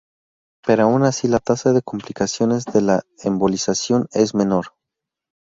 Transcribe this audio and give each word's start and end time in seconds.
Pero 0.65 0.81
aun 0.85 1.03
así 1.03 1.27
la 1.27 1.37
tasa 1.37 1.73
de 1.73 1.83
complicaciones 1.83 2.65
de 2.65 2.81
la 2.81 3.03
embolización 3.23 4.07
es 4.13 4.33
menor. 4.33 4.73